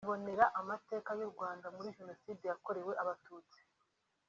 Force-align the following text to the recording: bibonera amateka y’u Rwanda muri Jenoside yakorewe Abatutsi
bibonera 0.03 0.45
amateka 0.59 1.09
y’u 1.19 1.29
Rwanda 1.33 1.67
muri 1.75 1.89
Jenoside 1.97 2.43
yakorewe 2.45 2.91
Abatutsi 3.03 3.59